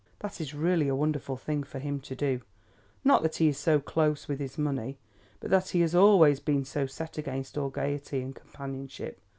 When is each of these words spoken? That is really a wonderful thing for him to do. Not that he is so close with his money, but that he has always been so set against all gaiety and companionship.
That 0.21 0.41
is 0.41 0.55
really 0.55 0.87
a 0.87 0.95
wonderful 0.95 1.37
thing 1.37 1.61
for 1.61 1.77
him 1.77 1.99
to 1.99 2.15
do. 2.15 2.41
Not 3.03 3.21
that 3.21 3.35
he 3.35 3.49
is 3.49 3.59
so 3.59 3.79
close 3.79 4.27
with 4.27 4.39
his 4.39 4.57
money, 4.57 4.97
but 5.39 5.51
that 5.51 5.69
he 5.69 5.81
has 5.81 5.93
always 5.93 6.39
been 6.39 6.65
so 6.65 6.87
set 6.87 7.19
against 7.19 7.55
all 7.55 7.69
gaiety 7.69 8.19
and 8.23 8.35
companionship. 8.35 9.21